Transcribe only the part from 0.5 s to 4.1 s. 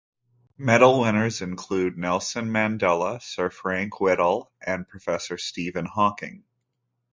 Medal winners include Nelson Mandela, Sir Frank